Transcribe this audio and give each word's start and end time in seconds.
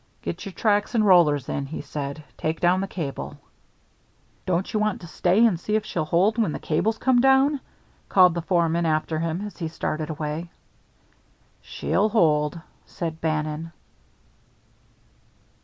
"Get 0.23 0.45
your 0.47 0.51
tracks 0.53 0.95
and 0.95 1.05
rollers 1.05 1.47
in," 1.47 1.67
he 1.67 1.79
said. 1.81 2.23
"Take 2.35 2.59
down 2.59 2.81
the 2.81 2.87
cable." 2.87 3.37
"Don't 4.47 4.73
you 4.73 4.79
want 4.79 4.99
to 5.01 5.05
stay 5.07 5.45
and 5.45 5.59
see 5.59 5.75
if 5.75 5.85
she'll 5.85 6.05
hold 6.05 6.39
when 6.39 6.53
the 6.53 6.57
cable 6.57 6.91
comes 6.93 7.21
down?" 7.21 7.59
called 8.09 8.33
the 8.33 8.41
foreman 8.41 8.87
after 8.87 9.19
him 9.19 9.41
as 9.45 9.57
he 9.57 9.67
started 9.67 10.09
away. 10.09 10.49
"She'll 11.61 12.09
hold," 12.09 12.59
said 12.87 13.21
Bannon. 13.21 13.73